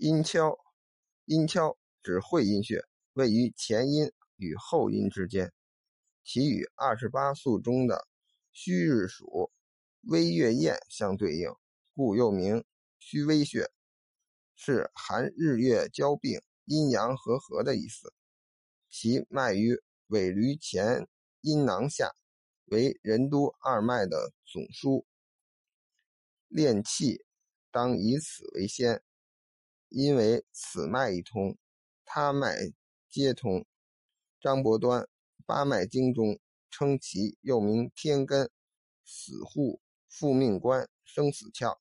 [0.00, 0.56] 阴跷，
[1.26, 5.52] 阴跷指会阴穴，位于前阴与后阴之间，
[6.24, 8.08] 其与二十八宿中的
[8.50, 9.52] 虚日属、
[10.04, 11.54] 微月宴相对应，
[11.94, 12.64] 故又名
[12.98, 13.70] 虚微穴，
[14.54, 18.14] 是含日月交并、阴阳和合的意思。
[18.88, 21.06] 其脉于尾闾前
[21.42, 22.10] 阴囊下，
[22.64, 25.04] 为任督二脉的总枢。
[26.48, 27.22] 练气
[27.70, 29.02] 当以此为先。
[29.90, 31.56] 因为此脉一通，
[32.04, 32.56] 他脉
[33.08, 33.66] 皆通。
[34.40, 35.02] 张伯端
[35.44, 36.38] 《八脉经》中
[36.70, 38.50] 称其又名天根、
[39.04, 41.76] 死户、复命关、生死窍。